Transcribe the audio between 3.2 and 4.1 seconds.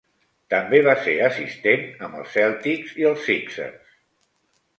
Sixers.